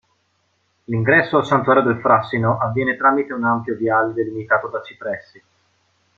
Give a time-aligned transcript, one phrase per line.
[0.85, 5.43] L'ingresso al santuario del Frassino avviene tramite un ampio viale delimitato da cipressi.